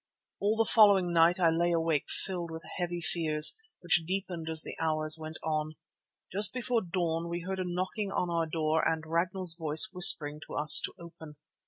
[0.39, 4.75] All the following night I lay awake filled with heavy fears which deepened as the
[4.81, 5.75] hours went on.
[6.33, 10.55] Just before dawn we heard a knocking on our door and Ragnall's voice whispering to
[10.55, 11.35] us to open.